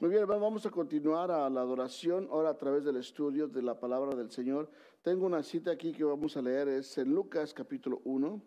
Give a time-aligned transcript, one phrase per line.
[0.00, 3.78] Muy bien, vamos a continuar a la adoración ahora a través del estudio de la
[3.78, 4.70] palabra del Señor.
[5.02, 8.40] Tengo una cita aquí que vamos a leer, es en Lucas capítulo 1.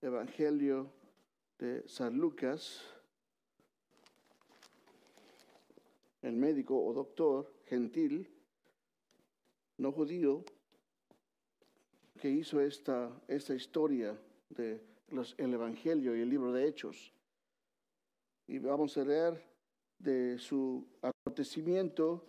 [0.00, 0.90] Evangelio
[1.58, 2.82] de San Lucas.
[6.22, 8.26] El médico o doctor gentil,
[9.76, 10.46] no judío,
[12.18, 14.18] que hizo esta, esta historia
[14.48, 14.80] del
[15.36, 17.13] el Evangelio y el libro de Hechos
[18.46, 19.42] y vamos a leer
[19.98, 22.26] de su acontecimiento,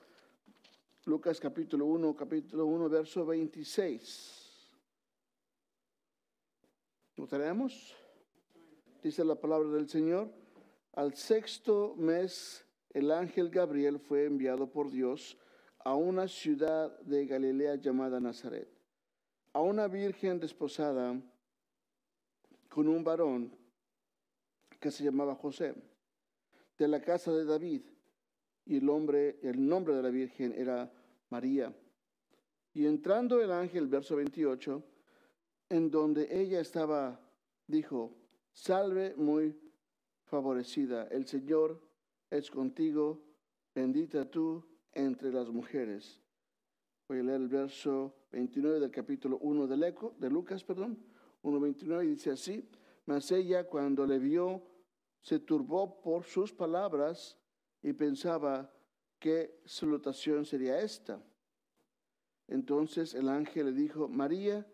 [1.06, 4.72] Lucas capítulo 1, capítulo 1, verso 26.
[7.18, 7.96] ¿Lo tenemos?
[9.04, 10.32] Dice la palabra del Señor.
[10.94, 15.38] Al sexto mes, el ángel Gabriel fue enviado por Dios
[15.80, 18.70] a una ciudad de Galilea llamada Nazaret,
[19.54, 21.22] a una virgen desposada
[22.70, 23.56] con un varón
[24.80, 25.76] que se llamaba José
[26.78, 27.84] de la casa de David.
[28.66, 30.92] Y el, hombre, el nombre de la Virgen era
[31.30, 31.74] María.
[32.74, 34.84] Y entrando el ángel, verso 28,
[35.70, 37.20] en donde ella estaba,
[37.68, 38.16] dijo,
[38.52, 39.56] salve muy
[40.26, 41.80] favorecida, el Señor
[42.30, 43.22] es contigo,
[43.74, 46.20] bendita tú entre las mujeres.
[47.08, 50.98] Voy a leer el verso 29 del capítulo 1 de, Eco, de Lucas, perdón,
[51.44, 52.68] 1.29, y dice así,
[53.06, 54.62] mas ella cuando le vio,
[55.26, 57.36] se turbó por sus palabras
[57.82, 58.72] y pensaba
[59.18, 61.20] qué salutación sería esta.
[62.48, 64.68] Entonces el ángel le dijo, María,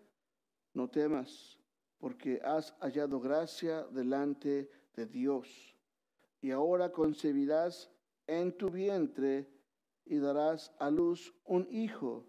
[0.74, 1.58] no temas,
[2.00, 5.74] porque has hallado gracia delante de Dios.
[6.42, 7.90] Y ahora concebirás
[8.28, 9.48] en tu vientre
[10.04, 12.26] y darás a luz un hijo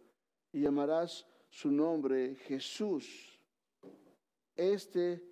[0.53, 3.41] y llamarás su nombre Jesús.
[4.55, 5.32] Este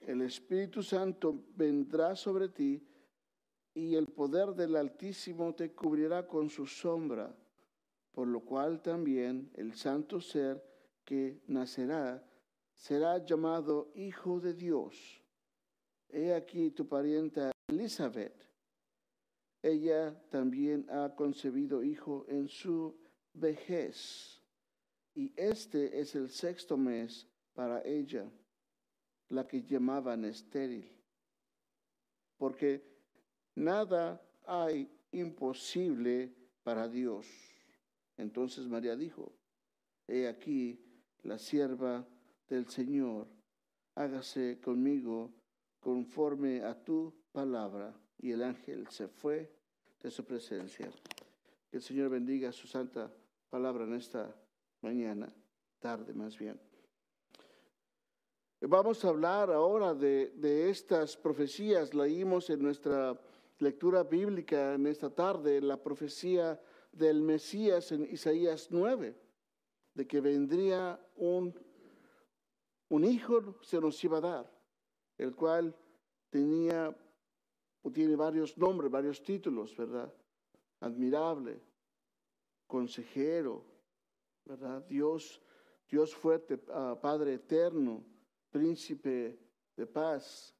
[0.00, 2.82] el Espíritu Santo vendrá sobre ti
[3.74, 7.34] y el poder del Altísimo te cubrirá con su sombra,
[8.12, 10.62] por lo cual también el santo ser
[11.04, 12.24] que nacerá
[12.74, 15.22] será llamado Hijo de Dios.
[16.08, 18.48] He aquí tu parienta Elizabeth.
[19.62, 22.98] Ella también ha concebido hijo en su
[23.34, 24.40] vejez,
[25.14, 28.26] y este es el sexto mes para ella
[29.30, 30.90] la que llamaban estéril,
[32.36, 32.82] porque
[33.54, 36.32] nada hay imposible
[36.62, 37.26] para Dios.
[38.16, 39.32] Entonces María dijo,
[40.06, 40.78] he aquí
[41.22, 42.06] la sierva
[42.48, 43.28] del Señor,
[43.94, 45.32] hágase conmigo
[45.78, 47.94] conforme a tu palabra.
[48.18, 49.50] Y el ángel se fue
[50.02, 50.90] de su presencia.
[51.70, 53.10] Que el Señor bendiga su santa
[53.48, 54.34] palabra en esta
[54.82, 55.32] mañana,
[55.78, 56.69] tarde más bien.
[58.62, 61.94] Vamos a hablar ahora de, estas profecías.
[61.94, 63.18] Leímos en nuestra
[63.58, 66.60] lectura bíblica en esta tarde la profecía
[66.92, 69.16] del Mesías en Isaías 9,
[69.94, 71.58] de que vendría un,
[72.90, 74.52] un hijo, se nos iba a dar,
[75.16, 75.74] el cual
[76.28, 76.94] tenía
[77.94, 80.12] tiene varios nombres, varios títulos, ¿verdad?
[80.80, 81.62] Admirable,
[82.66, 83.64] consejero,
[84.44, 84.84] ¿verdad?
[84.86, 85.40] Dios,
[85.88, 88.04] Dios fuerte, ah, Padre eterno,
[88.50, 89.38] príncipe
[89.76, 90.54] de paz.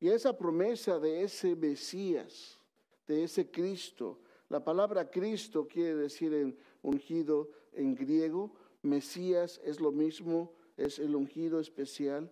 [0.00, 2.60] Y esa promesa de ese Mesías,
[3.06, 8.52] de ese Cristo, la palabra Cristo quiere decir ungido en griego,
[8.82, 12.30] Mesías es lo mismo, es el ungido especial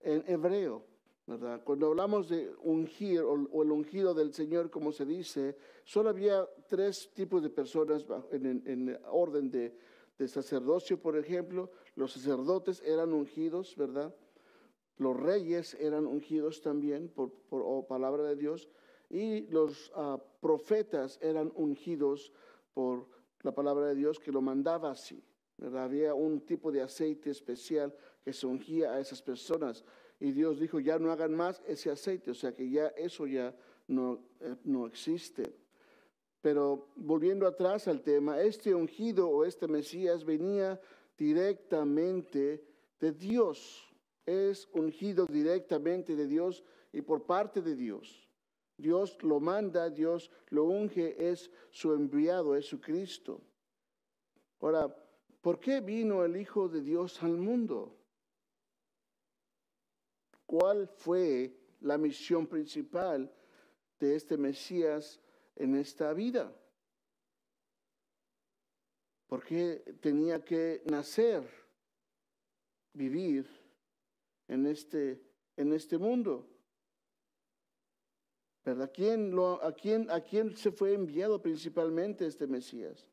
[0.00, 0.84] en hebreo.
[1.26, 1.62] ¿verdad?
[1.64, 7.10] Cuando hablamos de ungir o, el ungido del Señor, como se dice, solo había tres
[7.14, 9.76] tipos de personas en orden de,
[10.18, 14.14] de sacerdocio, por ejemplo, los sacerdotes eran ungidos, ¿verdad?
[14.98, 18.68] Los reyes eran ungidos también por, palabra de Dios
[19.10, 22.32] y los ah, profetas eran ungidos
[22.72, 23.06] por
[23.42, 25.22] la palabra de Dios que lo mandaba así.
[25.58, 25.84] ¿verdad?
[25.84, 29.84] Había un tipo de aceite especial que se ungía a esas personas
[30.18, 33.54] y Dios dijo, ya no hagan más ese aceite, o sea que ya eso ya
[33.88, 35.54] no, eh, no existe.
[36.46, 40.80] Pero volviendo atrás al tema, este ungido o este Mesías venía
[41.18, 42.62] directamente
[43.00, 43.92] de Dios.
[44.24, 46.62] Es ungido directamente de Dios
[46.92, 48.28] y por parte de Dios.
[48.76, 53.40] Dios lo manda, Dios lo unge, es su enviado, es su Cristo.
[54.60, 54.94] Ahora,
[55.40, 57.98] ¿por qué vino el Hijo de Dios al mundo?
[60.46, 63.34] ¿Cuál fue la misión principal
[63.98, 65.20] de este Mesías
[65.56, 66.54] en esta vida?
[69.26, 71.48] ¿Por qué tenía que nacer,
[72.92, 73.48] vivir
[74.46, 75.20] en este,
[75.56, 76.48] en este mundo?
[78.64, 78.90] ¿Verdad?
[78.92, 79.32] ¿Quién
[79.62, 83.06] a, quién, ¿A quién se fue enviado principalmente este Mesías?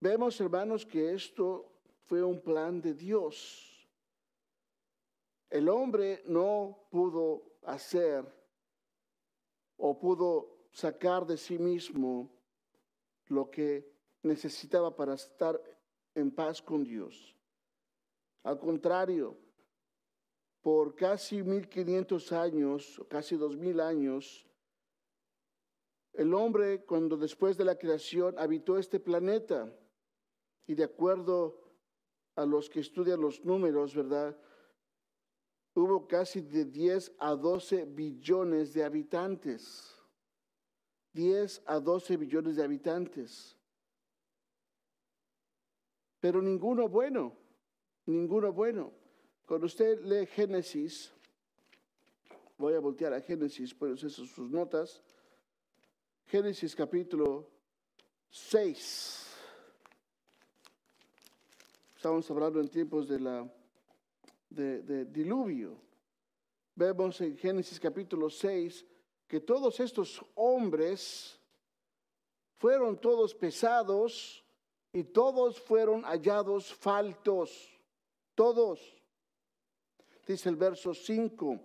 [0.00, 3.88] Vemos, hermanos, que esto fue un plan de Dios.
[5.50, 8.24] El hombre no pudo hacer
[9.76, 12.28] o pudo sacar de sí mismo
[13.28, 13.88] lo que
[14.22, 15.60] necesitaba para estar
[16.14, 17.36] en paz con Dios.
[18.42, 19.38] Al contrario,
[20.60, 24.46] por casi 1500 años, casi 2000 años,
[26.12, 29.72] el hombre cuando después de la creación habitó este planeta
[30.66, 31.60] y de acuerdo
[32.34, 34.36] a los que estudian los números, ¿verdad?
[35.74, 39.93] Hubo casi de 10 a 12 billones de habitantes.
[41.14, 43.56] 10 a 12 billones de habitantes.
[46.20, 47.32] Pero ninguno bueno,
[48.06, 48.92] ninguno bueno.
[49.46, 51.12] Cuando usted lee Génesis,
[52.58, 55.02] voy a voltear a Génesis, por eso sus notas.
[56.26, 57.48] Génesis capítulo
[58.30, 59.24] 6.
[61.94, 63.48] Estamos hablando en tiempos de, la,
[64.50, 65.76] de, diluvio.
[66.74, 68.84] Vemos en Génesis capítulo 6
[69.34, 71.40] que todos estos hombres
[72.58, 74.44] fueron todos pesados
[74.92, 77.76] y todos fueron hallados faltos.
[78.36, 78.80] Todos
[80.24, 81.60] dice el verso 5.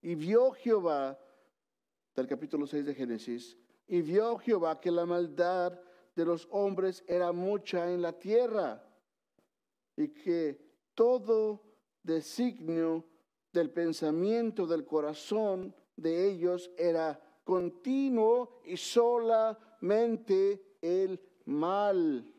[0.00, 1.18] Y vio Jehová,
[2.16, 5.78] del capítulo 6 de Génesis, y vio Jehová que la maldad
[6.16, 8.82] de los hombres era mucha en la tierra,
[9.94, 10.58] y que
[10.94, 11.60] todo
[12.02, 13.04] designio
[13.52, 22.32] del pensamiento del corazón de ellos era continuo y solamente el mal.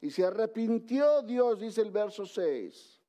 [0.00, 3.02] Y se arrepintió Dios, dice el verso 6,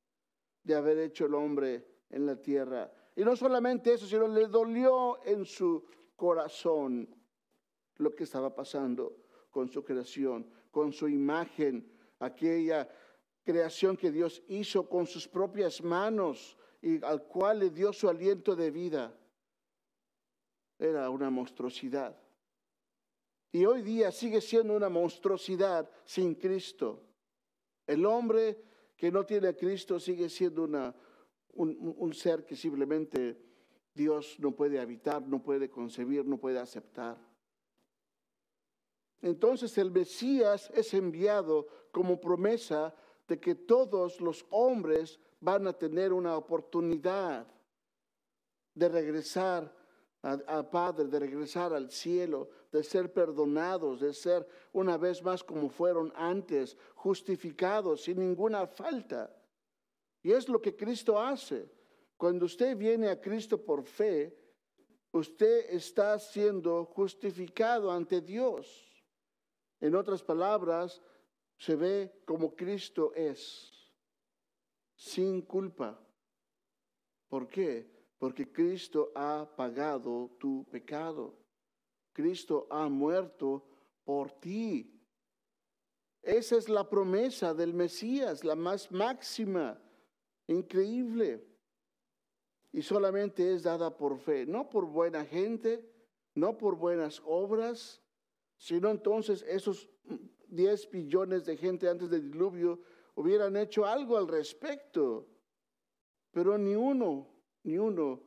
[0.63, 2.91] de haber hecho el hombre en la tierra.
[3.15, 5.85] Y no solamente eso, sino le dolió en su
[6.15, 7.13] corazón
[7.97, 9.17] lo que estaba pasando
[9.51, 12.89] con su creación, con su imagen, aquella
[13.43, 18.55] creación que Dios hizo con sus propias manos y al cual le dio su aliento
[18.55, 19.11] de vida.
[20.77, 22.15] Era una monstruosidad.
[23.51, 27.01] Y hoy día sigue siendo una monstruosidad sin Cristo.
[27.87, 28.61] El hombre
[28.95, 30.93] que no tiene a Cristo sigue siendo una,
[31.53, 33.41] un, un ser que simplemente
[33.91, 37.17] Dios no puede habitar, no puede concebir, no puede aceptar.
[39.23, 42.93] Entonces el Mesías es enviado como promesa
[43.27, 47.47] de que todos los hombres van a tener una oportunidad
[48.73, 49.73] de regresar
[50.21, 55.69] a, Padre, de regresar al cielo, de ser perdonados, de ser una vez más como
[55.69, 59.31] fueron antes, justificados sin ninguna falta.
[60.23, 61.69] Y es lo que Cristo hace.
[62.17, 64.35] Cuando usted viene a Cristo por fe,
[65.11, 69.05] usted está siendo justificado ante Dios.
[69.79, 71.03] En otras palabras,
[71.57, 73.84] se ve como Cristo es,
[74.95, 75.99] sin culpa.
[77.27, 77.95] ¿Por qué?
[78.17, 81.37] porque Cristo ha pagado tu pecado.
[82.13, 83.63] Cristo ha muerto
[84.03, 84.91] por ti.
[86.21, 89.79] Esa es la promesa del Mesías, la más máxima,
[90.47, 91.45] increíble.
[92.71, 95.87] Y solamente es dada por fe, no por buena gente,
[96.33, 98.01] no por buenas obras,
[98.57, 99.87] sino entonces esos
[100.47, 102.81] 10 billones de gente antes del diluvio
[103.15, 105.27] hubieran hecho algo al respecto.
[106.31, 108.21] Pero ni uno ni uno,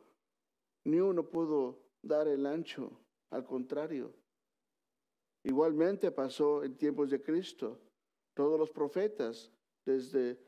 [0.85, 2.91] ni uno pudo dar el ancho,
[3.31, 4.13] al contrario.
[5.45, 7.81] Igualmente pasó en tiempos de Cristo.
[8.35, 9.51] Todos los profetas,
[9.85, 10.39] desde,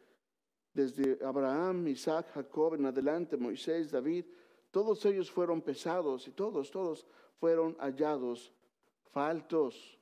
[0.75, 4.26] desde Abraham, Isaac, Jacob en adelante, Moisés, David,
[4.73, 7.06] todos ellos fueron pesados y todos, todos
[7.38, 8.52] fueron hallados
[9.12, 9.99] faltos.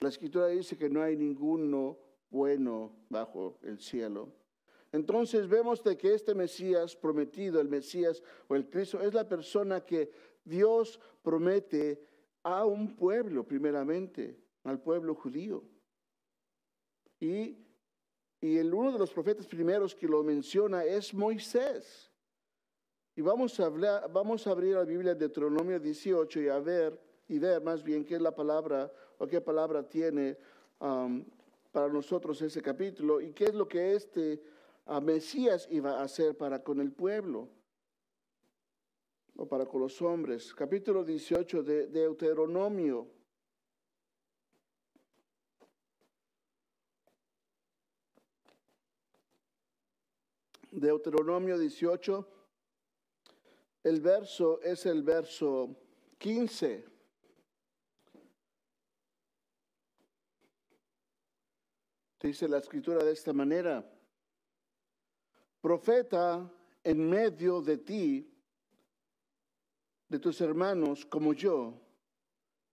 [0.00, 1.98] La escritura dice que no hay ninguno
[2.32, 4.32] bueno bajo el cielo.
[4.90, 9.84] Entonces vemos de que este Mesías prometido, el Mesías o el Cristo, es la persona
[9.84, 10.10] que
[10.44, 12.02] Dios promete
[12.42, 15.62] a un pueblo primeramente, al pueblo judío.
[17.20, 17.56] Y,
[18.40, 22.10] y el, uno de los profetas primeros que lo menciona es Moisés.
[23.14, 26.98] Y vamos a, hablar, vamos a abrir la Biblia de Deuteronomio 18 y a ver,
[27.28, 30.36] y ver más bien qué es la palabra o qué palabra tiene
[30.80, 31.24] um,
[31.72, 34.42] para nosotros ese capítulo y qué es lo que este
[34.86, 37.48] uh, Mesías iba a hacer para con el pueblo
[39.34, 40.54] o para con los hombres.
[40.54, 43.08] Capítulo 18 de Deuteronomio.
[50.70, 52.28] Deuteronomio 18,
[53.84, 55.76] el verso es el verso
[56.18, 56.91] 15.
[62.22, 63.84] Dice la escritura de esta manera,
[65.60, 66.48] profeta
[66.84, 68.32] en medio de ti,
[70.08, 71.74] de tus hermanos como yo,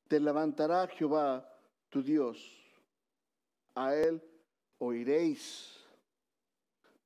[0.08, 1.52] te levantará Jehová
[1.90, 2.38] tu Dios.
[3.74, 4.22] A él
[4.78, 5.80] oiréis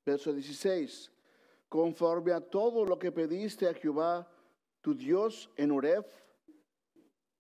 [0.06, 1.12] Verso 16.
[1.70, 4.28] Conforme a todo lo que pediste a Jehová,
[4.82, 6.06] tu Dios, en Oref,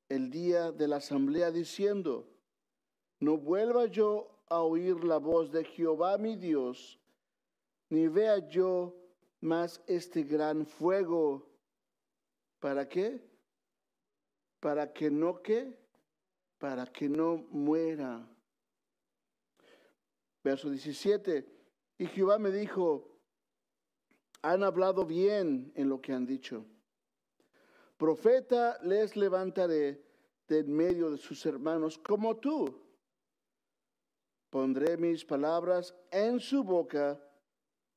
[0.10, 2.28] el día de la asamblea, diciendo,
[3.20, 7.00] no vuelva yo a oír la voz de Jehová mi Dios,
[7.90, 8.96] ni vea yo
[9.42, 11.50] más este gran fuego.
[12.60, 13.22] ¿Para qué?
[14.60, 15.78] Para que no qué?
[16.58, 18.28] Para que no muera.
[20.44, 21.46] Verso 17.
[21.98, 23.20] Y Jehová me dijo,
[24.42, 26.66] han hablado bien en lo que han dicho.
[27.98, 30.04] Profeta les levantaré
[30.48, 32.83] de en medio de sus hermanos como tú.
[34.54, 37.20] Pondré mis palabras en su boca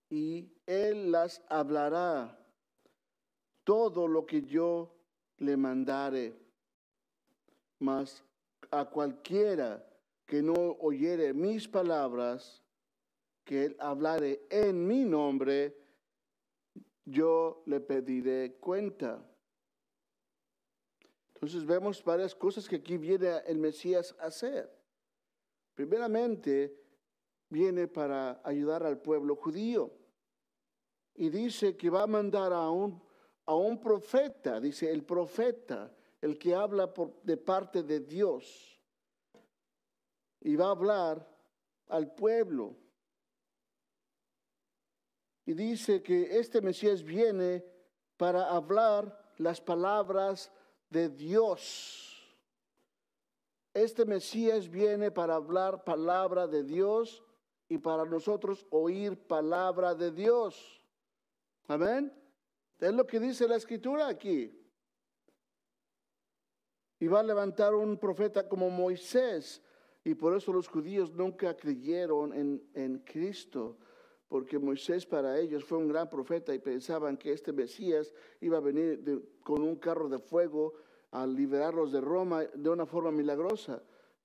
[0.09, 2.35] y él las hablará.
[3.63, 4.91] Todo lo que yo
[5.37, 6.35] le mandare.
[7.79, 8.25] Mas
[8.71, 9.87] a cualquiera
[10.25, 12.63] que no oyere mis palabras,
[13.45, 15.77] que él hablare en mi nombre,
[17.05, 19.23] yo le pediré cuenta.
[21.35, 24.86] Entonces vemos varias cosas que aquí viene el Mesías a hacer.
[25.77, 26.75] Primeramente,
[27.51, 29.93] viene para ayudar al pueblo judío.
[31.15, 33.03] Y dice que va a mandar a un,
[33.45, 38.81] a un profeta, dice el profeta, el que habla por, de parte de Dios.
[40.41, 41.29] Y va a hablar
[41.89, 42.75] al pueblo.
[45.45, 47.63] Y dice que este Mesías viene
[48.17, 50.51] para hablar las palabras
[50.89, 52.06] de Dios.
[53.77, 57.23] Este Mesías viene para hablar palabra de Dios
[57.69, 60.83] y para nosotros oír palabra de Dios.
[61.69, 62.11] Amén.
[62.81, 64.51] Es lo que dice la escritura aquí.
[67.01, 69.61] Y va a levantar un profeta como Moisés.
[70.05, 73.77] Y por eso los judíos nunca creyeron en, en Cristo
[74.27, 78.63] porque Moisés para ellos fue un gran profeta y pensaban que este Mesías iba a
[78.63, 80.75] venir con un carro de fuego
[81.11, 83.83] a liberarlos de Roma de una forma milagrosa.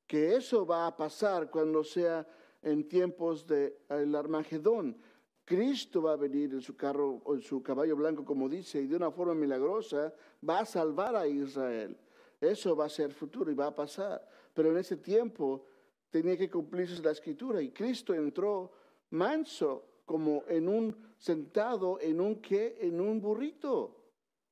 [0.08, 2.28] Que eso va a pasar cuando sea
[2.62, 4.98] en tiempos del de, Armagedón.
[5.46, 8.96] Cristo va a venir en su carro en su caballo blanco, como dice, y de
[8.96, 10.14] una forma milagrosa
[10.48, 11.98] va a salvar a Israel.
[12.40, 14.28] Eso va a ser futuro y va a pasar.
[14.54, 15.66] Pero en ese tiempo
[16.10, 18.72] tenía que cumplirse la escritura y Cristo entró
[19.12, 23.96] manso como en un sentado en un qué, en un burrito.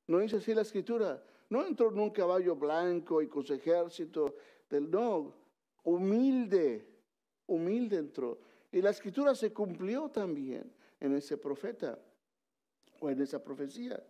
[0.06, 1.22] No dice así la escritura.
[1.50, 4.36] No entró en un caballo blanco y con su ejército
[4.68, 5.34] del no,
[5.82, 6.86] humilde,
[7.46, 8.38] humilde entró.
[8.72, 11.98] Y la escritura se cumplió también en ese profeta
[13.00, 14.00] o en esa profecía.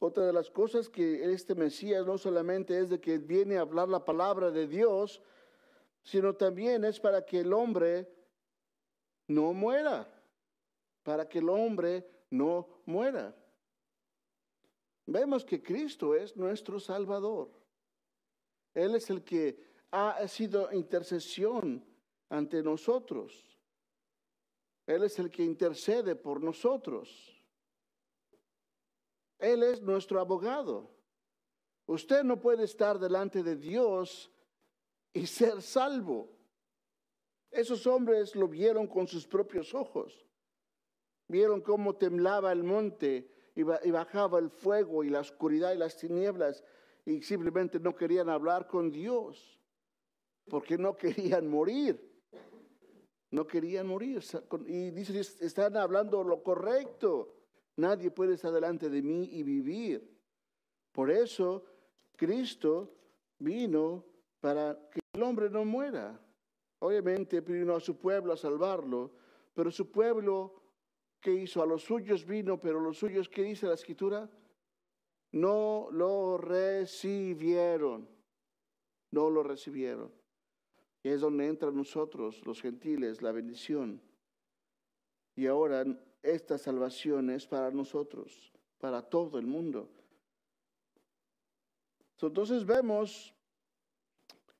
[0.00, 3.88] Otra de las cosas que este Mesías no solamente es de que viene a hablar
[3.88, 5.22] la palabra de Dios,
[6.02, 8.12] sino también es para que el hombre
[9.28, 10.12] no muera,
[11.04, 13.32] para que el hombre no muera.
[15.06, 17.50] Vemos que Cristo es nuestro Salvador.
[18.74, 19.58] Él es el que
[19.90, 21.84] ha sido intercesión
[22.28, 23.58] ante nosotros.
[24.86, 27.38] Él es el que intercede por nosotros.
[29.38, 30.90] Él es nuestro abogado.
[31.86, 34.30] Usted no puede estar delante de Dios
[35.12, 36.30] y ser salvo
[37.52, 40.26] esos hombres lo vieron con sus propios ojos.
[41.28, 46.64] Vieron cómo temblaba el monte y bajaba el fuego y la oscuridad y las tinieblas
[47.04, 49.60] y simplemente no querían hablar con Dios
[50.48, 52.10] porque no querían morir.
[53.30, 54.22] No querían morir.
[54.66, 57.34] Y dicen, están hablando lo correcto.
[57.76, 60.20] Nadie puede estar delante de mí y vivir.
[60.92, 61.64] Por eso
[62.14, 62.94] Cristo
[63.38, 64.04] vino
[64.40, 66.20] para que el hombre no muera.
[66.80, 69.12] Obviamente vino a su pueblo a salvarlo,
[69.54, 70.61] pero su pueblo
[71.22, 71.62] ¿qué hizo?
[71.62, 74.28] A los suyos vino, pero los suyos, ¿qué dice la escritura?
[75.30, 78.06] No lo recibieron.
[79.12, 80.12] No lo recibieron.
[81.02, 84.02] Y es donde entran nosotros, los gentiles, la bendición.
[85.34, 85.84] Y ahora
[86.22, 89.88] esta salvación es para nosotros, para todo el mundo.
[92.20, 93.34] Entonces vemos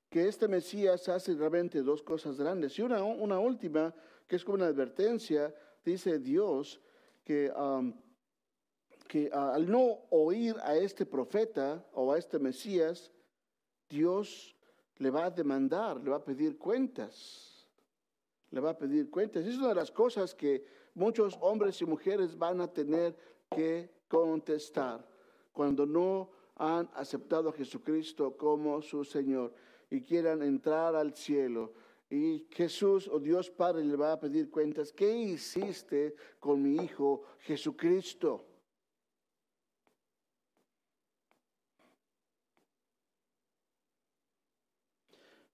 [0.09, 2.77] que este Mesías hace realmente dos cosas grandes.
[2.77, 3.93] Y una, una última,
[4.27, 5.53] que es como una advertencia,
[5.83, 6.81] dice Dios
[7.23, 7.51] que,
[9.07, 13.11] que al no oír a este profeta o a este Mesías,
[13.89, 14.55] Dios
[14.97, 17.67] le va a demandar, le va a pedir cuentas.
[18.51, 19.45] Le va a pedir cuentas.
[19.45, 23.15] Es una de las cosas que muchos hombres y mujeres van a tener
[23.49, 25.07] que contestar
[25.51, 29.53] cuando no han aceptado a Jesucristo como su Señor
[29.89, 31.73] y quieran entrar al cielo.
[32.09, 37.23] Y Jesús o Dios Padre le va a pedir cuentas, ¿qué hiciste con mi Hijo
[37.39, 38.45] Jesucristo?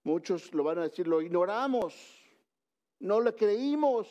[0.04, 1.94] Muchos lo van a decir, lo ignoramos,
[3.00, 4.10] no le creímos.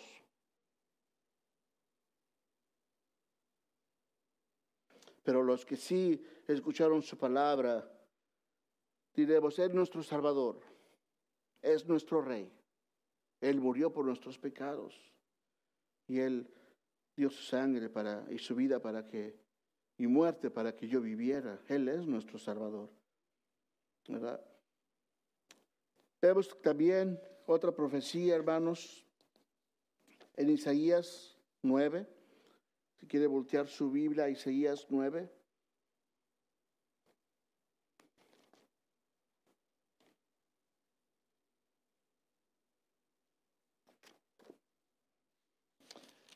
[5.25, 7.91] Pero los que sí escucharon su palabra,
[9.13, 10.61] diremos, es nuestro Salvador,
[11.63, 12.53] es nuestro Rey.
[13.41, 14.95] Él murió por nuestros pecados
[16.07, 16.49] y Él
[17.17, 19.37] dio su sangre para, y su vida para que,
[19.97, 21.61] y muerte para que yo viviera.
[21.69, 22.91] Él es nuestro Salvador.
[24.09, 24.41] ¿Verdad?
[26.21, 29.05] Vemos también otra profecía, hermanos,
[30.37, 32.07] en Isaías 9.
[32.99, 35.31] Si quiere voltear su Biblia, Isaías 9.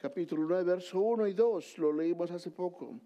[0.02, 2.98] Capítulo 9, verso 1 y 2, lo leímos hace poco.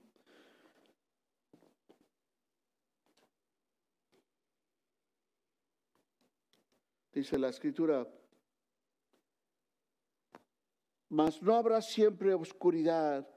[7.12, 8.08] Dice la escritura,
[11.10, 13.28] mas no habrá siempre oscuridad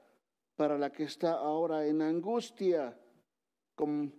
[0.56, 2.98] para la que está ahora en angustia,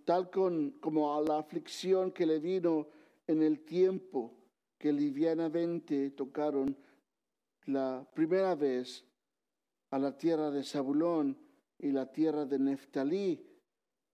[0.04, 2.86] tal con, como a la aflicción que le vino
[3.26, 4.38] en el tiempo
[4.78, 6.76] que livianamente tocaron
[7.66, 9.04] la primera vez
[9.92, 11.36] a la tierra de Zabulón
[11.78, 13.46] y la tierra de Neftalí,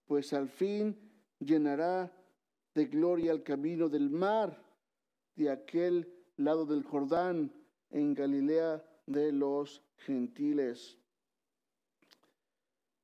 [0.06, 0.96] pues al fin
[1.38, 2.12] llenará
[2.74, 4.60] de gloria el camino del mar
[5.36, 7.52] de aquel lado del Jordán
[7.90, 10.98] en Galilea de los gentiles.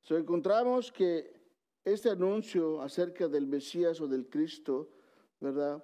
[0.01, 1.33] So, encontramos que
[1.85, 4.91] este anuncio acerca del Mesías o del Cristo,
[5.39, 5.83] ¿verdad?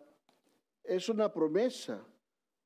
[0.83, 2.05] Es una promesa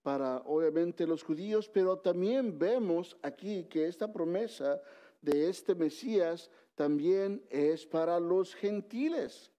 [0.04, 4.82] para obviamente los judíos, pero también vemos aquí que esta promesa
[5.22, 9.50] de este Mesías también es para los gentiles.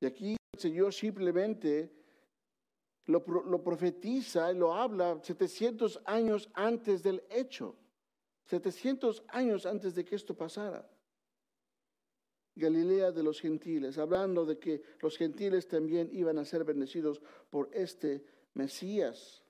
[0.00, 1.90] Y aquí el Señor simplemente
[3.06, 7.74] lo, lo profetiza y lo habla 700 años antes del hecho,
[8.44, 10.86] 700 años antes de que esto pasara.
[12.54, 17.70] Galilea de los gentiles, hablando de que los gentiles también iban a ser bendecidos por
[17.72, 19.44] este Mesías.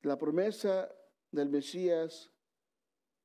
[0.00, 0.90] La promesa
[1.30, 2.30] del Mesías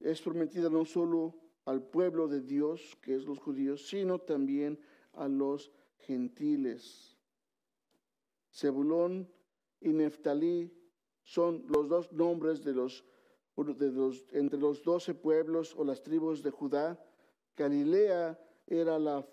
[0.01, 4.77] es prometida no solo al pueblo de Dios, que es los judíos, sino también
[5.13, 7.17] a los gentiles.
[8.51, 9.31] Zebulón
[9.79, 10.69] y Neftalí
[11.23, 13.05] son los dos nombres de los,
[14.33, 17.01] entre los doce pueblos o las tribus de Judá.
[17.55, 18.37] Galilea
[18.67, 19.25] era la,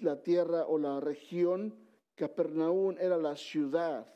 [0.00, 1.78] la tierra o la región,
[2.16, 4.10] Capernaum era la ciudad.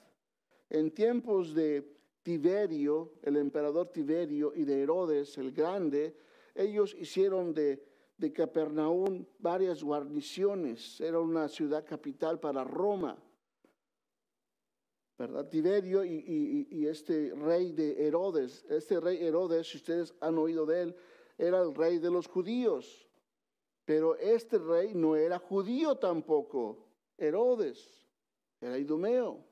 [0.70, 6.14] En tiempos de Tiberio, el emperador Tiberio, y de Herodes el Grande,
[6.54, 7.82] ellos hicieron de,
[8.18, 11.00] de Capernaum varias guarniciones.
[11.00, 13.16] Era una ciudad capital para Roma.
[15.16, 15.48] ¿verdad?
[15.48, 20.82] Tiberio y, y, este rey de Herodes, este rey Herodes, si ustedes han oído de
[20.82, 20.96] él,
[21.36, 23.08] era el rey de los judíos.
[23.84, 28.06] Pero este rey no era judío tampoco, Herodes,
[28.60, 29.47] era idumeo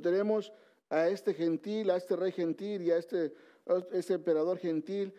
[0.00, 0.52] tenemos
[0.90, 3.34] a este gentil, a este rey gentil y a este,
[3.92, 5.14] este emperador gentil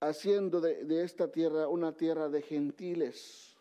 [0.00, 3.56] haciendo de, esta tierra una tierra de gentiles.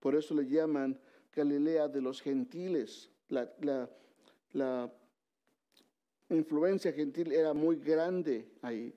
[0.00, 1.00] Por eso le llaman
[1.34, 3.10] Galilea de los gentiles.
[3.28, 4.90] La,
[6.28, 8.94] influencia gentil era muy grande ahí.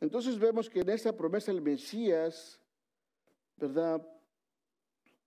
[0.00, 2.60] Entonces vemos que en esta promesa el Mesías,
[3.56, 4.00] ¿verdad?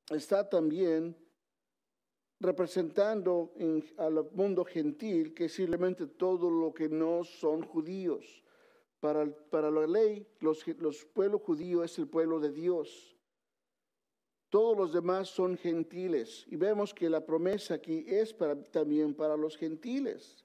[0.10, 1.15] Está también
[2.41, 3.54] representando
[3.97, 8.43] al mundo gentil, que es simplemente todo lo que no son judíos.
[8.99, 13.15] Para, para la ley, los, los pueblos judíos es el pueblo de Dios.
[14.49, 16.45] Todos los demás son gentiles.
[16.47, 18.36] Y vemos que la promesa aquí es
[18.71, 20.43] también para los gentiles.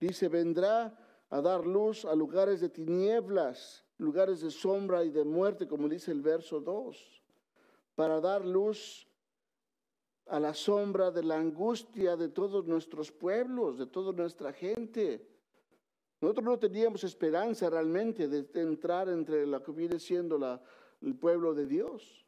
[0.00, 0.98] Dice, vendrá
[1.30, 6.10] a dar luz a lugares de tinieblas, lugares de sombra y de muerte, como dice
[6.10, 7.22] el verso 2,
[7.94, 9.03] para dar luz
[10.26, 15.26] a la sombra de la angustia de todos nuestros pueblos, de toda nuestra gente.
[16.20, 20.62] Nosotros no teníamos esperanza realmente de, entrar entre lo que viene siendo la,
[21.02, 22.24] el pueblo de Dios.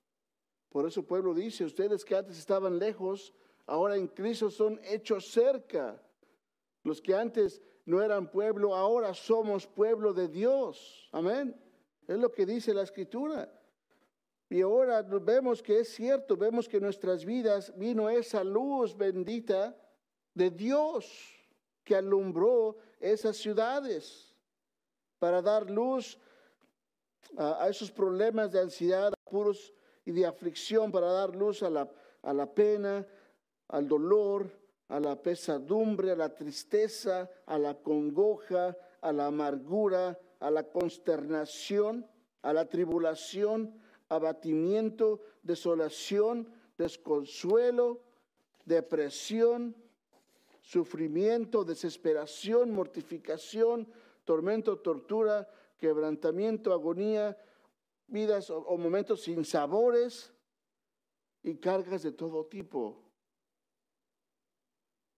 [0.69, 3.33] Por eso el pueblo dice, ustedes que antes estaban lejos,
[3.65, 6.03] ahora en Cristo son hechos cerca.
[6.83, 11.09] Los que antes no eran pueblo, ahora somos pueblo de Dios.
[11.13, 11.59] Amén.
[12.07, 13.51] Es lo que dice la escritura.
[14.49, 19.77] Y ahora vemos que es cierto, vemos que en nuestras vidas vino esa luz bendita
[20.35, 21.35] de Dios
[21.83, 24.35] que alumbró esas ciudades
[25.19, 26.19] para dar luz
[27.37, 29.73] a, esos problemas de ansiedad, apuros
[30.05, 31.91] y de aflicción, para dar luz a la,
[32.23, 33.05] a la pena,
[33.69, 34.49] al dolor,
[34.89, 42.07] a la pesadumbre, a la tristeza, a la congoja, a la amargura, a la consternación,
[42.43, 43.75] a la tribulación,
[44.09, 48.03] abatimiento, desolación, desconsuelo,
[48.65, 49.77] depresión,
[50.61, 53.89] sufrimiento, desesperación, mortificación,
[54.25, 57.37] tormento, tortura, quebrantamiento, agonía,
[58.09, 60.33] vidas o, momentos sin sabores
[61.43, 63.03] y cargas de todo tipo.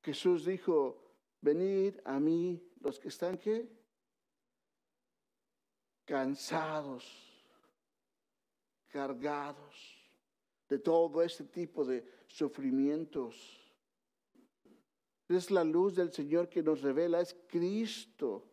[0.03, 1.03] Jesús dijo,
[1.41, 3.69] venid a mí los que están qué?
[6.05, 7.28] Cansados
[8.89, 9.99] cargados
[10.69, 13.37] de todo este tipo de sufrimientos.
[15.29, 18.47] Es la luz del Señor que nos revela, es Cristo,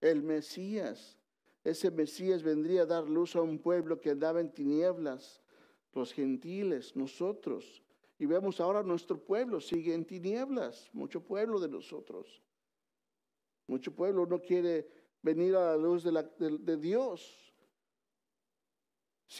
[0.00, 1.18] el Mesías.
[1.64, 5.42] Ese Mesías vendría a dar luz a un pueblo que andaba en tinieblas,
[5.92, 7.82] los gentiles, nosotros.
[8.18, 12.42] Y vemos ahora nuestro pueblo sigue en tinieblas, mucho pueblo de nosotros.
[13.66, 14.88] Mucho pueblo no quiere
[15.22, 17.51] venir a la luz de, de Dios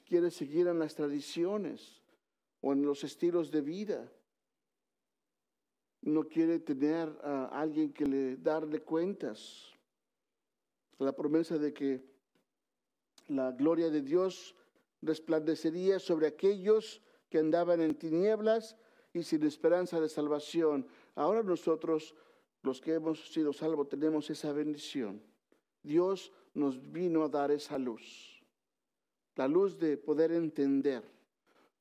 [0.01, 2.01] quiere seguir en las tradiciones
[2.63, 4.11] o en los estilos de vida.
[6.01, 9.67] No quiere tener a alguien que le darle cuentas.
[10.99, 12.03] La promesa de que
[13.29, 14.55] la gloria de Dios
[15.03, 18.77] resplandecería sobre aquellos que andaban en tinieblas
[19.13, 20.87] y sin esperanza de salvación.
[21.15, 22.15] Ahora nosotros,
[22.63, 25.23] los que hemos sido salvos, tenemos esa bendición.
[25.83, 28.32] Dios nos vino a dar esa luz
[29.37, 31.03] la luz de poder entender,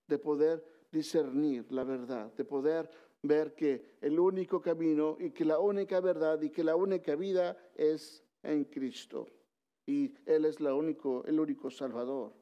[0.07, 2.89] de poder discernir la verdad, de poder
[3.23, 7.57] ver que el único camino y que la única verdad y que la única vida
[7.75, 9.27] es en Cristo.
[9.85, 12.33] Y Él es la único, el único Salvador.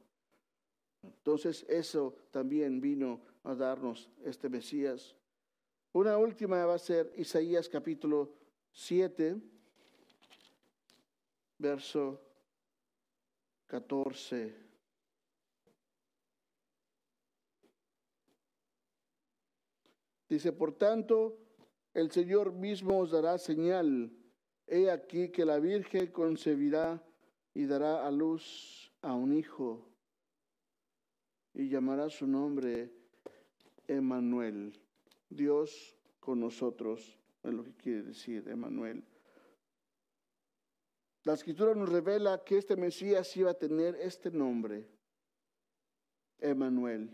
[1.03, 5.15] Entonces eso también vino a darnos este Mesías.
[5.93, 8.29] Una última va a ser Isaías capítulo
[8.71, 9.37] 7,
[11.57, 12.21] verso
[13.67, 14.68] 14.
[20.29, 21.37] Dice, por tanto,
[21.93, 24.11] el Señor mismo os dará señal.
[24.67, 27.03] He aquí que la Virgen concebirá
[27.55, 29.89] y dará a luz a un hijo
[31.53, 32.91] y llamará su nombre
[33.87, 34.79] Emmanuel.
[35.29, 39.03] Dios con nosotros, es lo que quiere decir Emmanuel.
[41.23, 44.87] La escritura nos revela que este Mesías iba a tener este nombre,
[46.39, 47.09] Emmanuel.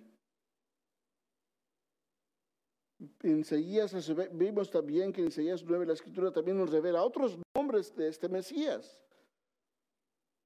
[3.00, 3.94] En Isaías
[4.32, 8.30] vimos también que en Isaías 9 la escritura también nos revela otros nombres de este
[8.30, 9.02] Mesías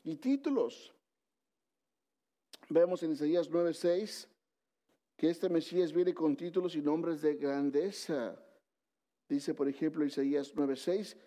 [0.03, 0.91] y títulos.
[2.69, 4.27] Vemos en Isaías 9:6
[5.15, 8.41] que este Mesías viene con títulos y nombres de grandeza.
[9.27, 11.17] Dice, por ejemplo, Isaías 9:6,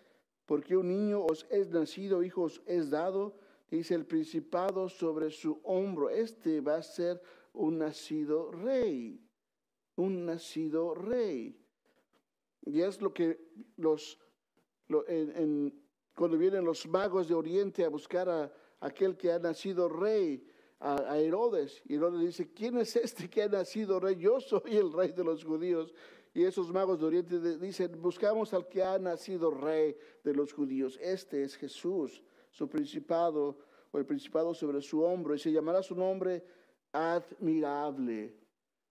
[0.45, 3.37] porque un niño os es nacido, hijos es dado,
[3.69, 6.09] dice el principado sobre su hombro.
[6.09, 7.21] Este va a ser
[7.53, 9.22] un nacido rey
[9.95, 11.57] un nacido rey.
[12.65, 13.39] Y es lo que
[13.77, 14.19] los,
[16.15, 20.45] cuando vienen los magos de Oriente a buscar a, aquel que ha nacido rey,
[20.79, 24.17] a, Herodes, y Herodes dice, ¿quién es este que ha nacido rey?
[24.17, 25.93] Yo soy el rey de los judíos.
[26.33, 30.99] Y esos magos de Oriente dicen, buscamos al que ha nacido rey de los judíos.
[31.01, 33.57] Este es Jesús, su principado
[33.91, 36.43] o el principado sobre su hombro, y se llamará su nombre
[36.91, 38.42] admirable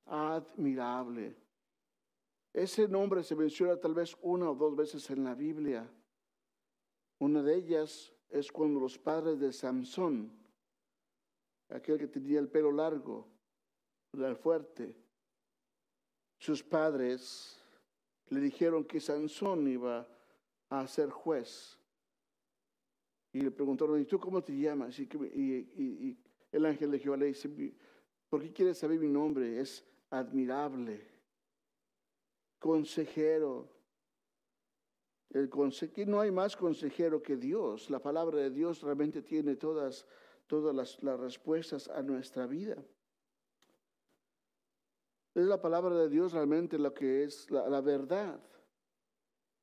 [0.07, 1.37] admirable.
[2.53, 5.91] Ese nombre se menciona tal vez una o dos veces en la Biblia.
[7.19, 10.31] Una de ellas es cuando los padres de Samson,
[11.69, 13.29] aquel que tenía el pelo largo,
[14.13, 14.95] el fuerte,
[16.39, 17.63] sus padres
[18.29, 20.07] le dijeron que Sansón iba
[20.69, 21.79] a ser juez.
[23.33, 24.99] Y le preguntaron, ¿y tú cómo te llamas?
[24.99, 26.19] Y,
[26.51, 27.49] el ángel de Jehová le dice,
[28.29, 29.61] ¿por qué quieres saber mi nombre?
[29.61, 31.01] Es admirable,
[32.59, 33.69] consejero.
[35.31, 37.89] El conse no hay más consejero que Dios.
[37.89, 40.07] La palabra de Dios realmente tiene todas,
[40.47, 42.77] todas las, respuestas a nuestra vida.
[45.35, 48.39] Es la palabra de Dios realmente lo que es la, verdad.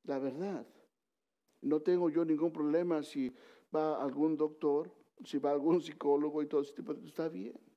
[0.05, 0.65] La verdad.
[1.61, 3.31] No tengo yo ningún problema si
[3.73, 4.91] va algún doctor,
[5.23, 6.93] si va algún psicólogo y todo ese tipo.
[6.93, 7.68] Está bien.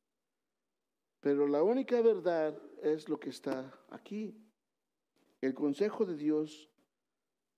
[1.23, 4.37] Pero la única verdad es lo que está aquí.
[5.41, 6.69] El consejo de Dios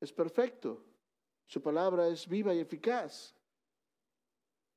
[0.00, 0.84] es perfecto.
[1.46, 3.34] Su palabra es viva y eficaz.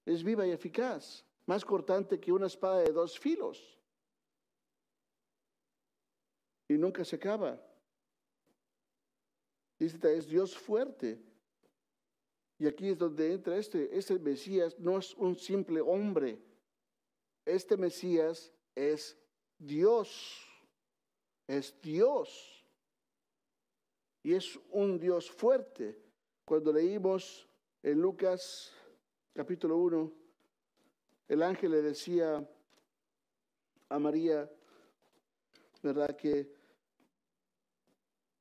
[0.05, 1.25] Es viva y eficaz.
[1.45, 3.77] Más cortante que una espada de dos filos
[6.69, 7.61] y nunca se acaba.
[9.77, 11.21] Dice, es Dios fuerte.
[12.57, 16.41] Y aquí es donde entra este, este Mesías no es un simple hombre.
[17.45, 19.17] Este Mesías es
[19.57, 20.45] Dios.
[21.47, 22.63] Es Dios.
[24.21, 25.99] Y es un Dios fuerte.
[26.45, 27.47] Cuando leímos
[27.81, 28.71] en Lucas
[29.33, 30.13] capítulo 1,
[31.27, 32.47] el ángel le decía
[33.89, 34.49] a María,
[35.81, 36.15] ¿verdad?
[36.15, 36.57] Que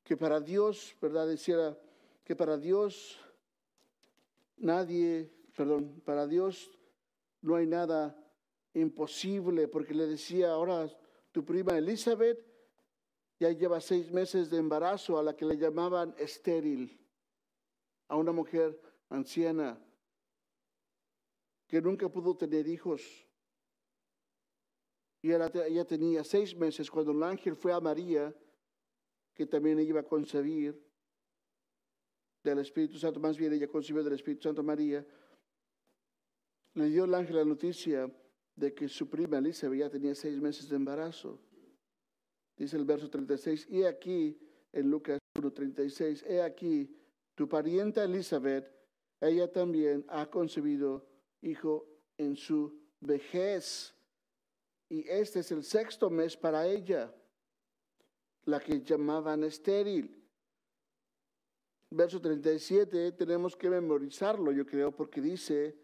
[0.07, 1.27] que para Dios, ¿verdad?
[1.27, 1.77] Decía
[2.23, 3.19] que para Dios
[4.57, 6.71] nadie, perdón, para Dios
[7.43, 8.17] no hay nada
[8.77, 10.89] imposible, porque le decía ahora
[11.33, 12.45] tu prima Elizabeth
[13.39, 16.99] ya lleva seis meses de embarazo a la que le llamaban estéril,
[18.09, 19.79] a una mujer anciana
[21.67, 23.03] que nunca pudo tener hijos.
[25.23, 28.35] Y ella tenía seis meses cuando el ángel fue a María
[29.35, 30.83] que también iba a concebir
[32.43, 35.05] del Espíritu Santo, más bien ella concibió del Espíritu Santo María,
[36.75, 38.11] le dio el ángel la noticia
[38.57, 41.39] de que su prima Elizabeth ya tenía seis meses de embarazo.
[42.57, 44.39] Dice el verso 36, y aquí,
[44.73, 46.91] en Lucas 1.36, he aquí,
[47.35, 48.73] tu parienta Elizabeth,
[49.21, 51.07] ella también ha concebido
[51.43, 53.95] hijo en su vejez.
[54.89, 57.15] Y este es el sexto mes para ella
[58.45, 60.23] la que llamaban estéril.
[61.91, 65.77] Verso 37, tenemos que memorizarlo, yo creo, porque dice,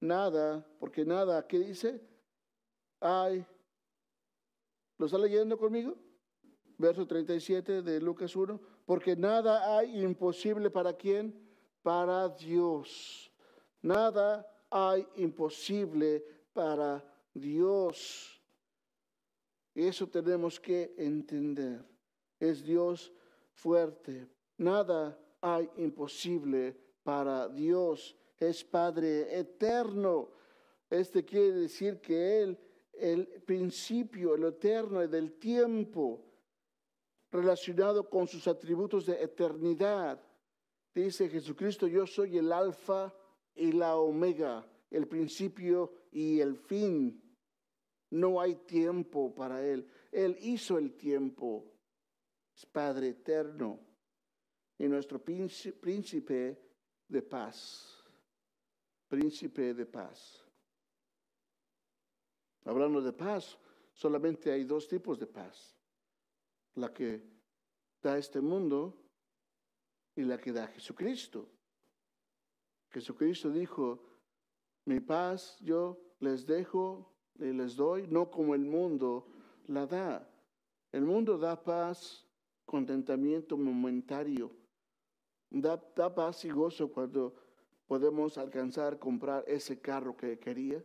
[0.00, 2.00] nada, porque nada, ¿qué dice?
[2.98, 3.46] Ay,
[4.98, 5.96] ¿lo está leyendo conmigo?
[6.78, 11.48] Verso 37 de Lucas 1, porque nada hay imposible para quién?
[11.82, 13.30] Para Dios.
[13.82, 18.40] Nada hay imposible para Dios.
[19.74, 21.84] Eso tenemos que entender.
[22.38, 23.12] Es Dios
[23.52, 24.26] fuerte.
[24.56, 28.16] Nada hay imposible para Dios.
[28.40, 30.30] Es Padre eterno.
[30.88, 32.58] Este quiere decir que Él,
[32.94, 36.24] el principio, el eterno del tiempo,
[37.30, 40.20] relacionado con sus atributos de eternidad.
[40.94, 43.14] Dice Jesucristo, yo soy el alfa
[43.54, 47.22] y la omega, el principio y el fin.
[48.08, 49.86] No hay tiempo para Él.
[50.10, 51.70] Él hizo el tiempo.
[52.56, 53.78] Es Padre eterno
[54.78, 56.58] y nuestro príncipe
[57.06, 57.99] de paz.
[59.10, 60.40] Príncipe de paz.
[62.64, 63.58] Hablando de paz,
[63.92, 65.76] solamente hay dos tipos de paz.
[66.76, 67.20] La que
[68.00, 68.94] da este mundo
[70.14, 71.48] y la que da Jesucristo.
[72.92, 74.00] Jesucristo dijo,
[74.84, 79.26] mi paz yo les dejo y les doy, no como el mundo
[79.66, 80.24] la da.
[80.92, 82.24] El mundo da paz,
[82.64, 84.52] contentamiento momentario.
[85.50, 87.49] Da, da paz y gozo cuando
[87.90, 90.80] podemos alcanzar, comprar ese carro que quería.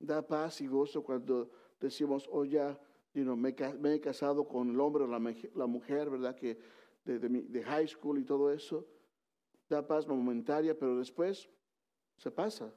[0.00, 2.76] Da paz y gozo cuando decimos, oh ya,
[3.14, 3.54] me,
[3.94, 6.34] he casado con el hombre o la, mujer, ¿verdad?
[6.34, 6.58] Que
[7.04, 8.84] de, de high school y todo eso.
[9.68, 11.48] Da paz momentaria, pero después
[12.16, 12.74] se pasa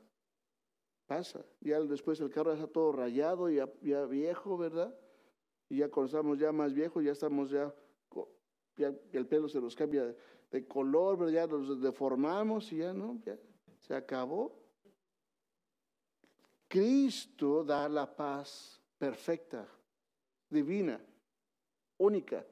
[1.08, 1.44] pasa.
[1.60, 4.96] Ya después el carro está todo rayado, ya, ya viejo, ¿verdad?
[5.68, 7.74] Y ya cuando estamos ya más viejos, ya estamos ya,
[8.78, 10.16] ya el pelo se nos cambia
[10.52, 11.34] de, color, ¿verdad?
[11.34, 13.38] Ya nos deformamos y ya no, ya
[13.80, 14.58] se acabó.
[16.68, 19.68] Cristo da la paz perfecta,
[20.50, 21.04] divina,
[21.98, 22.46] única.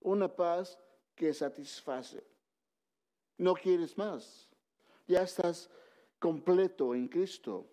[0.00, 0.78] Una paz
[1.14, 2.22] que satisface.
[3.38, 4.48] No quieres más.
[5.06, 5.68] ya estás
[6.18, 7.66] completo en Cristo.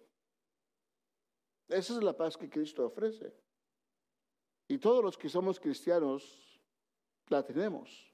[1.68, 3.34] Esa es la paz que Cristo ofrece.
[4.68, 6.60] Y todos los que somos cristianos
[7.28, 8.14] la tenemos.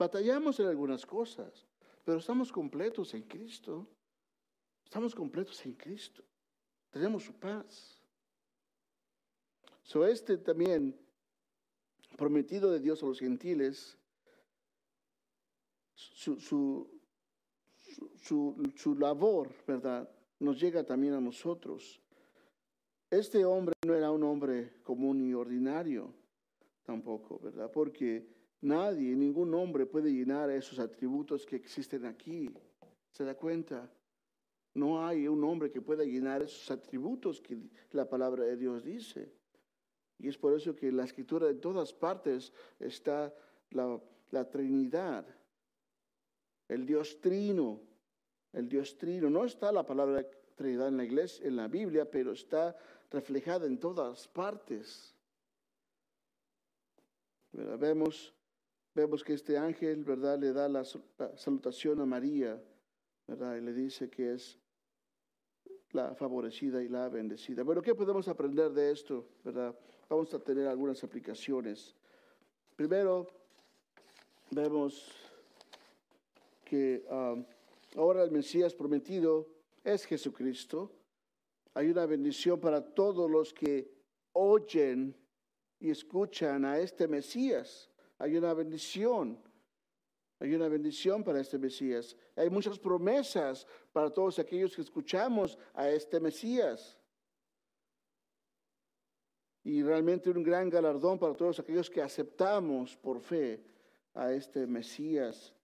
[0.00, 1.66] Batallamos en algunas cosas,
[2.06, 3.86] pero estamos completos en Cristo.
[4.82, 6.24] Estamos completos en Cristo.
[6.88, 8.00] Tenemos su paz.
[9.82, 10.98] So este también
[12.16, 13.98] prometido de Dios a los gentiles,
[15.94, 16.98] su, su,
[18.16, 20.10] su, su, labor, ¿verdad?
[20.38, 22.00] Nos llega también a nosotros.
[23.10, 26.14] Este hombre no era un hombre común y ordinario
[26.84, 27.70] tampoco, ¿verdad?
[27.70, 32.50] Porque nadie, ningún hombre puede llenar esos atributos que existen aquí.
[33.10, 33.90] ¿Se da cuenta?
[34.74, 37.58] No hay un hombre que pueda llenar esos atributos que
[37.90, 39.32] la palabra de Dios dice.
[40.18, 43.34] Y es por eso que la escritura en todas partes está
[43.70, 45.26] la, la Trinidad,
[46.68, 47.80] el Dios Trino,
[48.52, 49.30] el Dios Trino.
[49.30, 52.76] No está la palabra Trinidad en la iglesia, en la Biblia, pero está
[53.10, 55.14] reflejada en todas partes.
[57.52, 58.32] Vemos,
[58.94, 60.84] vemos que este ángel, ¿verdad?, le da la,
[61.36, 62.62] salutación a María,
[63.26, 63.56] ¿verdad?
[63.56, 64.58] Y le dice que es
[65.92, 67.62] la favorecida y la bendecida.
[67.62, 69.26] Bueno, ¿qué podemos aprender de esto?
[69.44, 69.74] ¿Verdad?
[70.08, 71.94] Vamos a tener algunas aplicaciones.
[72.76, 73.26] Primero,
[74.50, 75.10] vemos
[76.64, 77.44] que um,
[77.96, 79.48] ahora el Mesías prometido
[79.82, 80.92] es Jesucristo.
[81.74, 83.92] Hay una bendición para todos los que
[84.32, 85.16] oyen
[85.80, 87.89] y escuchan a este Mesías.
[88.20, 89.38] Hay una bendición.
[90.38, 92.16] Hay una bendición para este Mesías.
[92.36, 96.98] Hay muchas promesas para todos aquellos que escuchamos a este Mesías.
[99.64, 103.62] Y realmente un gran galardón para todos aquellos que aceptamos por fe
[104.14, 105.54] a este Mesías.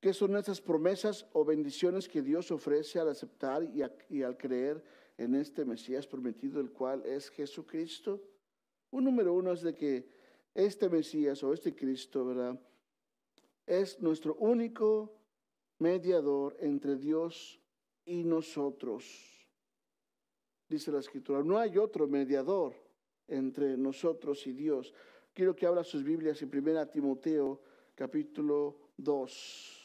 [0.00, 4.84] ¿Qué son esas promesas o bendiciones que Dios ofrece al aceptar y, al creer
[5.16, 8.22] en este Mesías prometido, el cual es Jesucristo?
[8.90, 10.23] Un número uno es de que
[10.54, 12.58] este Mesías o este Cristo, ¿verdad?
[13.66, 15.12] es nuestro único
[15.78, 17.60] mediador entre Dios
[18.04, 19.04] y nosotros.
[20.68, 22.74] Dice la escritura, no hay otro mediador
[23.28, 24.92] entre nosotros y Dios.
[25.32, 27.60] Quiero que abra sus Biblias en 1 Timoteo
[27.94, 29.80] capítulo 2.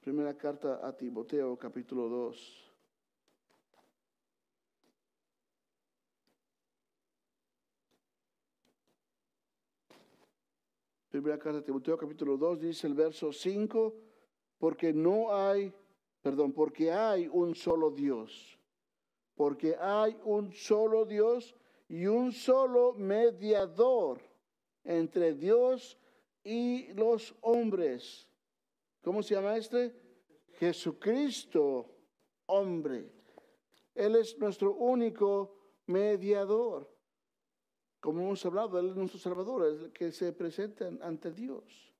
[0.00, 2.65] Primera carta a Timoteo capítulo 2.
[11.16, 13.94] Primera carta de Timoteo capítulo 2 dice el verso 5,
[14.58, 15.72] porque no hay,
[16.20, 18.60] perdón, porque hay un solo Dios,
[19.34, 21.56] porque hay un solo Dios
[21.88, 24.20] y un solo mediador
[24.84, 25.98] entre Dios
[26.44, 28.28] y los hombres.
[29.00, 29.98] ¿Cómo se llama este?
[30.58, 31.96] Jesucristo,
[32.44, 33.10] hombre.
[33.94, 36.94] Él es nuestro único mediador
[38.00, 41.92] como hemos hablado, Él es nuestro Salvador, es el que se presenta ante Dios.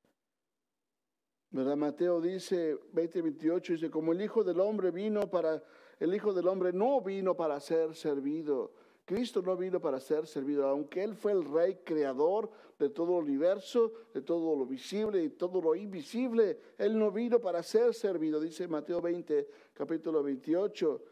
[1.51, 1.77] ¿Verdad?
[1.77, 5.63] Mateo dice, 20, 28, dice, como el Hijo del Hombre vino para,
[5.99, 8.73] el Hijo del Hombre no vino para ser servido.
[9.07, 13.25] Cristo no vino para ser servido, aunque Él fue el Rey creador de todo el
[13.27, 16.59] universo, de todo lo visible y todo lo invisible.
[16.77, 21.03] Él no vino para ser servido, dice Mateo 20, capítulo 28.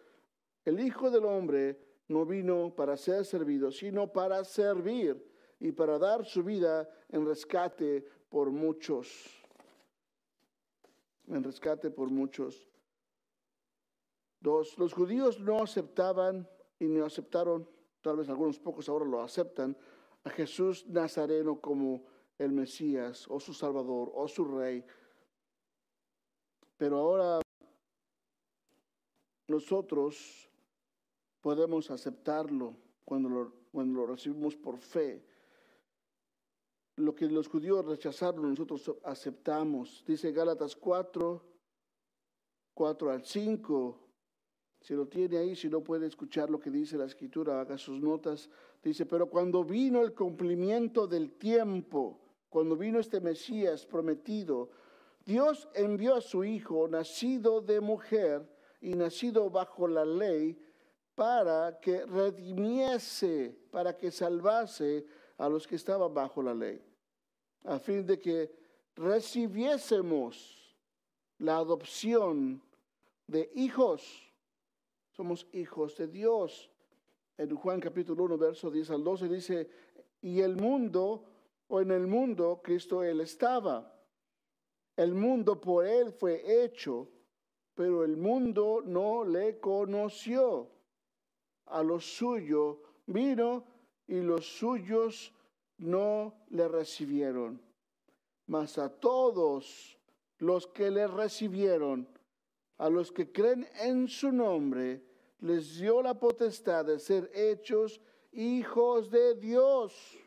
[0.64, 5.24] El Hijo del Hombre no vino para ser servido, sino para servir
[5.60, 9.30] y para dar su vida en rescate por muchos.
[11.26, 12.68] En rescate por muchos.
[14.40, 16.46] Dos, los judíos no aceptaban
[16.78, 17.66] y no aceptaron,
[18.02, 19.74] tal vez algunos pocos ahora lo aceptan,
[20.24, 22.04] a Jesús Nazareno como
[22.38, 24.84] el Mesías o su Salvador o su Rey.
[26.76, 27.40] Pero ahora
[29.48, 30.50] nosotros
[31.44, 35.22] podemos aceptarlo cuando lo, cuando lo recibimos por fe.
[36.97, 40.03] Lo que los judíos rechazaron, nosotros aceptamos.
[40.07, 41.45] Dice Gálatas 4,
[42.72, 44.01] 4 al 5.
[44.80, 48.01] Si lo tiene ahí, si no puede escuchar lo que dice la escritura, haga sus
[48.01, 48.49] notas.
[48.82, 54.70] Dice, pero cuando vino el cumplimiento del tiempo, cuando vino este Mesías prometido,
[55.26, 60.59] Dios envió a su Hijo, nacido de mujer y nacido bajo la ley,
[61.14, 65.06] para que redimiese, para que salvase
[65.38, 66.82] a los que estaban bajo la ley,
[67.64, 68.50] a fin de que
[68.96, 70.76] recibiésemos
[71.38, 72.62] la adopción
[73.26, 74.32] de hijos.
[75.12, 76.70] Somos hijos de Dios.
[77.36, 79.70] En Juan capítulo 1, verso 10 al 12 dice,
[80.22, 81.24] y el mundo,
[81.68, 83.90] o en el mundo, Cristo Él estaba,
[84.96, 87.08] El mundo por él fue hecho,
[87.74, 90.74] pero el mundo no le conoció.
[91.66, 93.64] A lo suyo vino
[94.06, 95.32] y los suyos
[95.78, 97.60] no le recibieron.
[98.46, 99.98] Mas a todos
[100.38, 102.06] los que le recibieron,
[102.78, 105.02] a los que creen en su nombre,
[105.40, 108.00] les dio la potestad de ser hechos
[108.32, 110.18] hijos de Dios,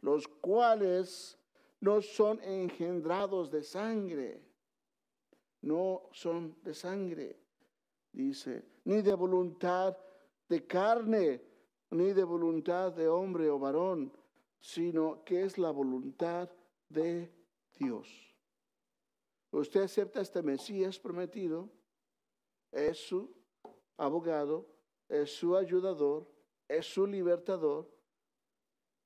[0.00, 1.38] los cuales
[1.80, 4.42] no son engendrados de sangre,
[5.62, 7.36] no son de sangre,
[8.12, 9.96] dice, ni de voluntad
[10.48, 11.42] de carne,
[11.90, 14.12] ni de voluntad de hombre o varón,
[14.60, 16.50] sino que es la voluntad
[16.88, 17.32] de
[17.78, 18.08] Dios.
[19.50, 21.70] Usted acepta este Mesías prometido,
[22.70, 23.34] es su
[23.96, 24.68] abogado,
[25.08, 26.30] es su ayudador,
[26.66, 27.90] es su libertador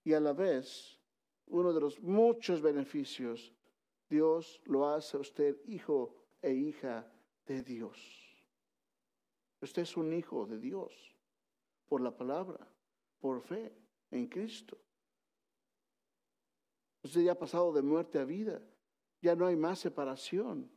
[0.04, 0.98] y a la vez
[1.46, 3.52] uno de los muchos beneficios,
[4.08, 7.10] Dios lo hace a usted hijo e hija
[7.46, 7.98] de Dios.
[9.60, 11.11] Usted es un hijo de Dios
[11.92, 12.66] por la palabra,
[13.20, 13.70] por fe
[14.10, 14.78] en Cristo.
[17.02, 18.62] Usted ya ha pasado de muerte a vida.
[19.20, 20.70] Ya no hay más separación.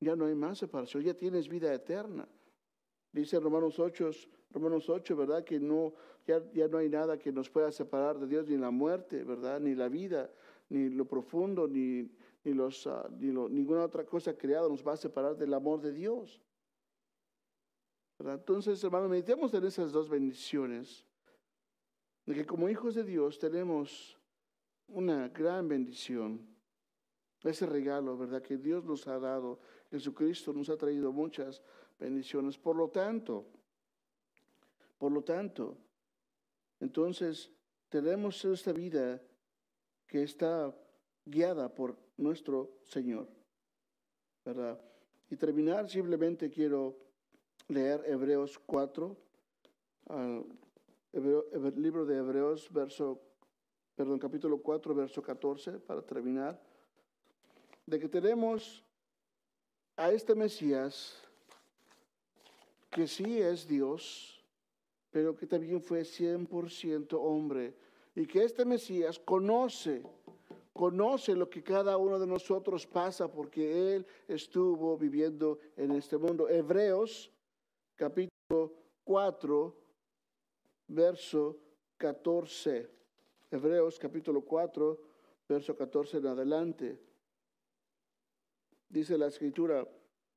[0.00, 1.02] Ya no hay más separación.
[1.02, 2.26] Ya tienes vida eterna.
[3.12, 4.08] Dice Romanos 8,
[4.50, 5.44] Romanos 8, ¿verdad?
[5.44, 5.92] Que no,
[6.26, 9.60] ya, ya no hay nada que nos pueda separar de Dios, ni la muerte, ¿verdad?
[9.60, 10.32] Ni la vida,
[10.70, 12.10] ni lo profundo, ni,
[12.44, 15.92] ni, los, ah, ni ninguna otra cosa creada nos va a separar del amor de
[15.92, 16.40] Dios.
[18.18, 21.04] Entonces, hermanos, meditemos en esas dos bendiciones.
[22.26, 24.18] De que como hijos de Dios tenemos
[24.88, 26.46] una gran bendición.
[27.42, 28.42] Ese regalo, ¿verdad?
[28.42, 29.60] Que Dios nos ha dado.
[29.90, 31.62] Jesucristo nos ha traído muchas
[31.98, 32.58] bendiciones.
[32.58, 33.46] Por lo tanto,
[34.98, 35.78] por lo tanto,
[36.80, 37.50] entonces
[37.88, 39.22] tenemos esta vida
[40.06, 40.74] que está
[41.24, 43.28] guiada por nuestro Señor,
[44.44, 44.80] ¿verdad?
[45.30, 47.07] Y terminar, simplemente quiero
[47.68, 49.16] leer Hebreos 4,
[51.12, 53.20] el libro de Hebreos, verso,
[53.94, 56.60] perdón, capítulo 4, verso 14, para terminar,
[57.86, 58.84] de que tenemos
[59.96, 61.22] a este Mesías
[62.90, 64.42] que sí es Dios,
[65.10, 67.74] pero que también fue 100% hombre,
[68.14, 70.02] y que este Mesías conoce,
[70.72, 76.48] conoce lo que cada uno de nosotros pasa porque Él estuvo viviendo en este mundo.
[76.48, 77.30] Hebreos
[77.98, 78.72] capítulo
[79.02, 79.74] 4,
[80.86, 81.58] verso
[81.96, 82.88] 14.
[83.50, 85.00] Hebreos capítulo 4,
[85.48, 86.98] verso 14 en adelante.
[88.88, 89.86] Dice la escritura,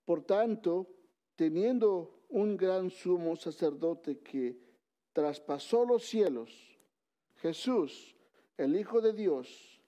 [0.04, 0.88] por tanto,
[1.36, 4.58] teniendo un gran sumo sacerdote que
[5.14, 6.80] traspasó los cielos,
[7.36, 8.16] Jesús,
[8.58, 9.82] el Hijo de Dios,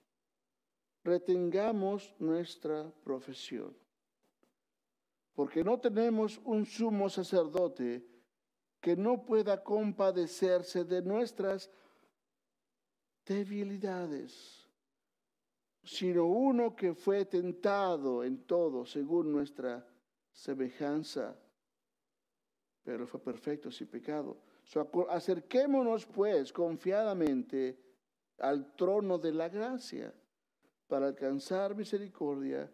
[1.02, 3.83] retengamos nuestra profesión.
[5.34, 8.06] Porque no tenemos un sumo sacerdote
[8.80, 11.70] que no pueda compadecerse de nuestras
[13.26, 14.68] debilidades,
[15.82, 19.86] sino uno que fue tentado en todo según nuestra
[20.30, 21.36] semejanza
[22.84, 24.36] pero fue perfecto sin pecado.
[25.08, 27.80] acerquémonos pues confiadamente
[28.38, 30.14] al trono de la gracia
[30.86, 32.70] para alcanzar misericordia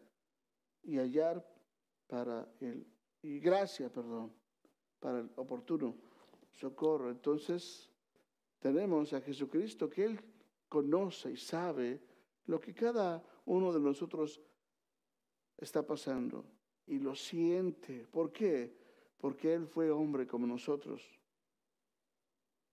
[0.83, 1.47] y hallar
[2.11, 2.87] para el
[3.23, 4.33] y gracia, perdón,
[4.99, 5.95] para el oportuno
[6.53, 7.11] socorro.
[7.11, 7.91] Entonces,
[8.59, 10.21] tenemos a Jesucristo que él
[10.69, 12.01] conoce y sabe
[12.47, 14.41] lo que cada uno de nosotros
[15.57, 16.45] está pasando
[16.87, 18.07] y lo siente.
[18.11, 18.81] ¿Por qué?
[19.21, 21.03] porque Él fue hombre como nosotros.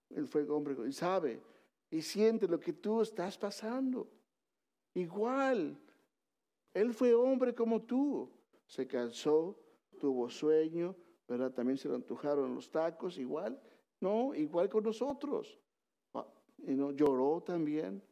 [0.10, 1.42] Él fue hombre y sabe
[1.90, 4.10] y siente lo que tú estás pasando.
[4.94, 5.78] Igual,
[6.74, 8.32] Él fue hombre como tú.
[8.68, 9.58] Se cansó,
[10.00, 10.96] tuvo sueño,
[11.28, 11.52] ¿verdad?
[11.52, 13.60] También se le antojaron los tacos, igual,
[14.00, 14.36] ¿no?
[14.36, 15.58] Igual con nosotros.
[16.14, 16.28] Ah,
[16.60, 18.04] y no, lloró también.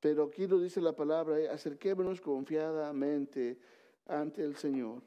[0.00, 3.58] Pero aquí nos dice la palabra, eh, acerquémonos confiadamente
[4.06, 5.02] ante el Señor,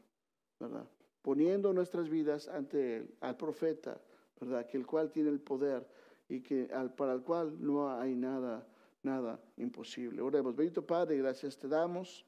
[0.59, 0.87] ¿verdad?
[1.27, 3.99] poniendo nuestras vidas ante Él, al profeta,
[4.39, 4.65] ¿verdad?
[4.65, 5.85] Que el cual tiene el poder
[6.29, 8.65] y que para el cual no hay nada,
[9.03, 10.21] nada imposible.
[10.21, 12.25] Oremos, bendito Padre, gracias te damos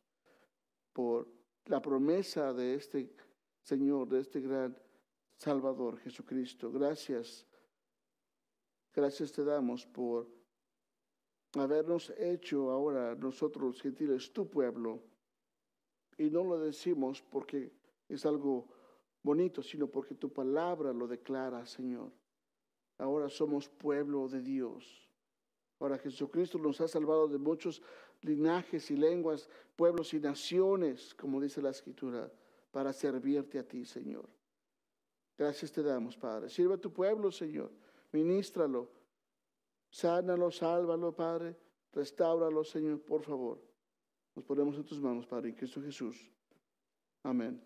[0.91, 1.29] por
[1.69, 3.13] la promesa de este
[3.61, 4.75] Señor, de este gran
[5.35, 6.71] Salvador Jesucristo.
[6.71, 7.45] Gracias,
[8.91, 10.27] gracias te damos por
[11.53, 15.03] habernos hecho ahora nosotros los gentiles tu pueblo.
[16.17, 17.71] Y no lo decimos porque
[18.09, 18.67] es algo
[19.21, 22.11] bonito, sino porque tu palabra lo declara, Señor.
[22.97, 25.07] Ahora somos pueblo de Dios.
[25.79, 27.81] Ahora Jesucristo nos ha salvado de muchos
[28.21, 32.31] linajes y lenguas, pueblos y naciones, como dice la Escritura,
[32.71, 34.27] para servirte a ti, Señor.
[35.37, 36.49] Gracias te damos, Padre.
[36.49, 37.71] Sirve a tu pueblo, Señor.
[38.11, 38.89] Ministralo.
[39.89, 41.55] Sánalo, sálvalo, Padre.
[41.93, 43.59] Restáuralo, Señor, por favor.
[44.35, 46.29] Nos ponemos en tus manos, Padre, en Cristo Jesús.
[47.23, 47.61] Amén.